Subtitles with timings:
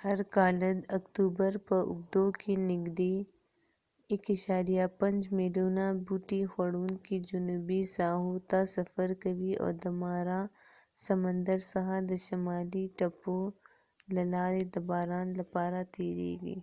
[0.00, 3.16] هر کالد اکتوبر په اوږدو کې نږدې
[4.84, 10.42] 1.5 میلیونه بوټي خوړونکي جنوبي ساحو ته سفر کوي او د مارا
[11.06, 13.38] سمندر څخه د شمالي تپو
[14.14, 16.58] له لارې د باران لپاره تیرېږي